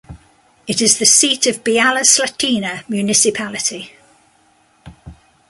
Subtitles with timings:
[0.65, 3.93] It is the seat of Byala Slatina Municipality.